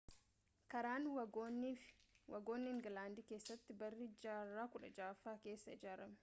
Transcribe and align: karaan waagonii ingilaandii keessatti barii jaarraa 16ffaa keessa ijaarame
karaan 0.73 1.03
waagonii 1.17 2.71
ingilaandii 2.73 3.27
keessatti 3.33 3.77
barii 3.83 4.09
jaarraa 4.25 4.67
16ffaa 4.79 5.39
keessa 5.47 5.77
ijaarame 5.79 6.19